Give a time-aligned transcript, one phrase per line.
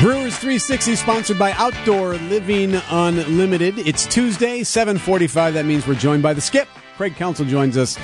[0.00, 3.80] Brewers 360 sponsored by Outdoor Living Unlimited.
[3.80, 5.54] It's Tuesday, 745.
[5.54, 6.68] That means we're joined by the Skip.
[6.96, 7.98] Craig Counsell joins us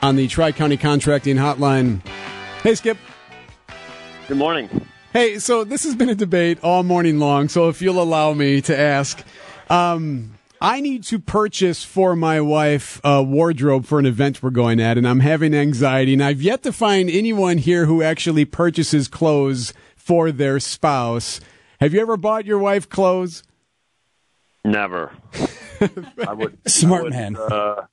[0.00, 2.00] on the Tri-County Contracting Hotline.
[2.62, 2.96] Hey, Skip.
[4.26, 4.86] Good morning.
[5.12, 8.62] Hey, so this has been a debate all morning long, so if you'll allow me
[8.62, 9.22] to ask,
[9.68, 14.80] um, I need to purchase for my wife a wardrobe for an event we're going
[14.80, 19.08] at, and I'm having anxiety, and I've yet to find anyone here who actually purchases
[19.08, 19.74] clothes
[20.04, 21.40] for their spouse.
[21.80, 23.42] Have you ever bought your wife clothes?
[24.64, 25.12] Never.
[26.28, 27.36] I would Smart I would, man.
[27.36, 27.86] Uh,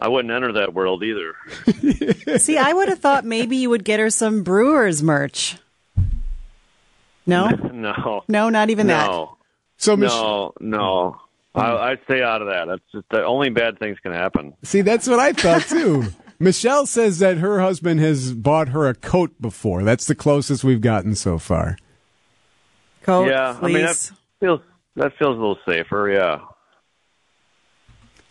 [0.00, 1.34] I wouldn't enter that world either.
[2.38, 5.56] See, I would have thought maybe you would get her some Brewers merch.
[7.24, 8.24] No, no.
[8.26, 9.08] no, not even that.
[9.10, 9.36] No.
[9.76, 11.20] So, Mich- No, no.
[11.54, 12.64] I, I'd stay out of that.
[12.66, 14.54] That's just the only bad things can happen.
[14.62, 16.04] see, that's what I thought too.
[16.42, 19.84] Michelle says that her husband has bought her a coat before.
[19.84, 21.78] That's the closest we've gotten so far.
[23.04, 24.60] Coat, yeah, I mean that feels
[24.96, 26.10] that feels a little safer.
[26.10, 26.40] Yeah.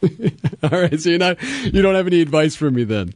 [0.63, 3.13] All right, so you're not you don't have any advice for me then.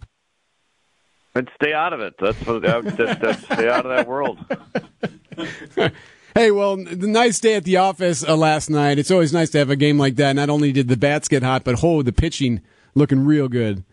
[1.34, 2.14] But stay out of it.
[2.18, 2.66] That's what.
[2.66, 4.40] I would just, just stay out of that world.
[6.38, 9.00] Hey, well, the nice day at the office uh, last night.
[9.00, 10.36] It's always nice to have a game like that.
[10.36, 12.60] Not only did the bats get hot, but oh, the pitching
[12.94, 13.86] looking real good.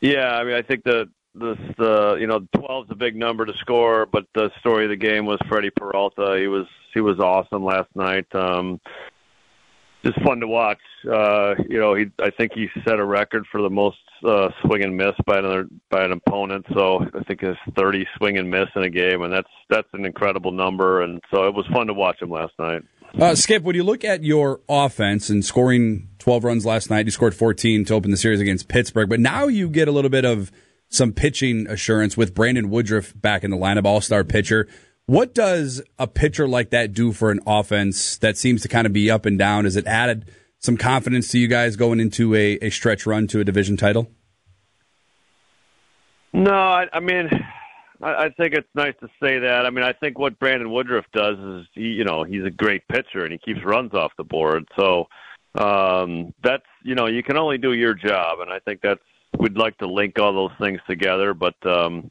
[0.00, 3.44] Yeah, I mean, I think the the the you know twelve is a big number
[3.44, 6.36] to score, but the story of the game was Freddy Peralta.
[6.40, 8.26] He was he was awesome last night.
[8.34, 8.80] Um,
[10.04, 10.78] just fun to watch.
[11.04, 14.84] Uh, you know, he I think he set a record for the most uh, swing
[14.84, 16.66] and miss by another by an opponent.
[16.72, 20.04] So I think it's thirty swing and miss in a game, and that's that's an
[20.04, 21.02] incredible number.
[21.02, 22.82] And so it was fun to watch him last night.
[23.18, 27.10] Uh, Skip, when you look at your offense and scoring 12 runs last night, you
[27.10, 30.26] scored 14 to open the series against Pittsburgh, but now you get a little bit
[30.26, 30.52] of
[30.90, 34.68] some pitching assurance with Brandon Woodruff back in the lineup, all star pitcher.
[35.06, 38.92] What does a pitcher like that do for an offense that seems to kind of
[38.92, 39.64] be up and down?
[39.64, 43.40] Has it added some confidence to you guys going into a, a stretch run to
[43.40, 44.10] a division title?
[46.34, 47.30] No, I, I mean,
[48.02, 49.64] I, I think it's nice to say that.
[49.64, 52.86] I mean, I think what Brandon Woodruff does is, he, you know, he's a great
[52.88, 54.68] pitcher and he keeps runs off the board.
[54.78, 55.06] So
[55.54, 59.00] um, that's, you know, you can only do your job, and I think that's
[59.38, 61.54] we'd like to link all those things together, but.
[61.66, 62.10] um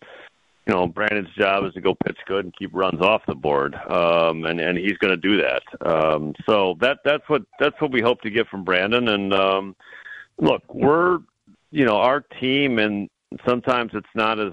[0.68, 3.74] you know, Brandon's job is to go pitch good and keep runs off the board,
[3.90, 5.64] um, and and he's going to do that.
[5.82, 9.08] Um, so that that's what that's what we hope to get from Brandon.
[9.08, 9.76] And um,
[10.40, 11.20] look, we're
[11.72, 13.10] you know our team, and
[13.48, 14.52] sometimes it's not as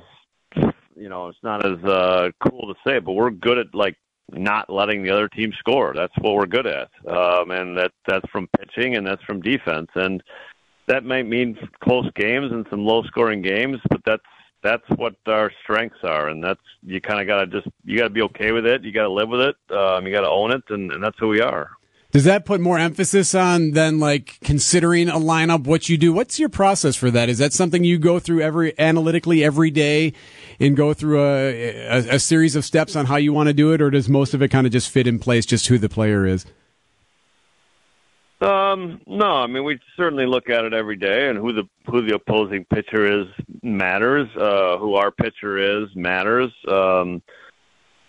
[0.95, 3.97] you know it's not as uh, cool to say, but we're good at like
[4.33, 5.93] not letting the other team score.
[5.95, 9.91] That's what we're good at, um, and that that's from pitching and that's from defense,
[9.95, 10.23] and
[10.87, 14.23] that might mean close games and some low scoring games, but that's
[14.63, 18.05] that's what our strengths are, and that's you kind of got to just you got
[18.05, 18.83] to be okay with it.
[18.83, 19.57] You got to live with it.
[19.71, 21.71] Um, you got to own it, and, and that's who we are.
[22.15, 26.13] Does that put more emphasis on than like considering a lineup, what you do?
[26.13, 27.29] What's your process for that?
[27.29, 30.13] Is that something you go through every analytically every day
[30.61, 33.73] and go through a, a, a series of steps on how you want to do
[33.73, 35.89] it, or does most of it kind of just fit in place, just who the
[35.89, 36.47] player is?
[38.41, 42.07] Um, no, I mean we certainly look at it every day, and who the who
[42.07, 43.27] the opposing pitcher is
[43.61, 44.29] matters.
[44.37, 46.53] Uh, who our pitcher is matters.
[46.69, 47.23] Um,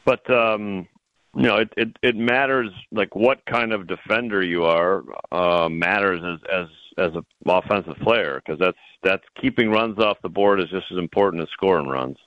[0.06, 0.88] but um,
[1.36, 6.22] you know, it, it it matters like what kind of defender you are uh, matters
[6.24, 10.70] as as as an offensive player because that's that's keeping runs off the board is
[10.70, 12.18] just as important as scoring runs.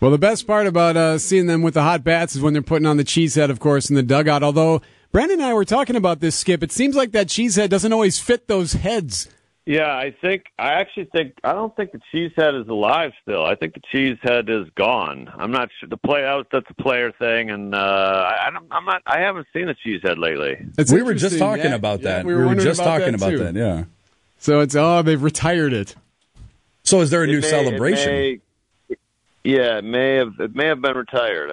[0.00, 2.62] Well, the best part about uh, seeing them with the hot bats is when they're
[2.62, 4.42] putting on the cheese head, of course, in the dugout.
[4.42, 4.82] Although
[5.12, 7.92] Brandon and I were talking about this, Skip, it seems like that cheese head doesn't
[7.92, 9.28] always fit those heads.
[9.66, 13.44] Yeah, I think I actually think I don't think the cheesehead is alive still.
[13.44, 15.30] I think the cheesehead is gone.
[15.36, 18.66] I'm not sure the play out that's a player thing, and uh, I, I don't,
[18.70, 19.02] I'm not.
[19.06, 20.66] I haven't seen the cheesehead lately.
[20.78, 22.24] It's we were just talking Yeah, about that.
[22.24, 23.54] we we were, were, wondering just talking about that.
[23.54, 23.84] Yeah.
[24.38, 25.94] So it's oh, they've retired it.
[26.82, 28.12] So is there a new It may- it celebration?
[28.12, 28.40] may-
[29.44, 31.52] yeah, it may have it may have been retired.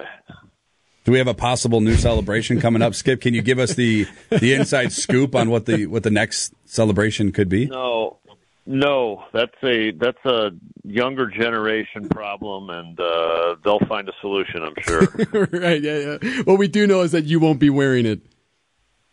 [1.08, 2.94] Do we have a possible new celebration coming up?
[2.94, 6.52] Skip, can you give us the the inside scoop on what the what the next
[6.66, 7.64] celebration could be?
[7.64, 8.18] No,
[8.66, 10.50] no, that's a that's a
[10.84, 14.62] younger generation problem, and uh, they'll find a solution.
[14.62, 15.00] I'm sure.
[15.50, 15.82] right.
[15.82, 16.42] Yeah, yeah.
[16.42, 18.20] What we do know is that you won't be wearing it.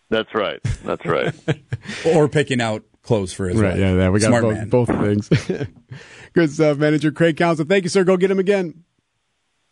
[0.10, 0.60] that's right.
[0.84, 1.34] That's right.
[2.14, 3.70] Or picking out clothes for his Right.
[3.70, 3.80] wife.
[3.80, 3.94] Yeah.
[3.96, 4.10] Yeah.
[4.10, 5.16] We got Smart both, man.
[5.16, 5.68] both things.
[6.34, 7.64] Good stuff, manager Craig Counsell.
[7.66, 8.04] Thank you, sir.
[8.04, 8.84] Go get him again.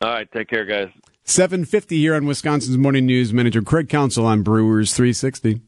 [0.01, 0.87] All right, take care, guys.
[1.25, 3.31] 750 here on Wisconsin's Morning News.
[3.31, 5.61] Manager Craig Counsell on Brewers 360.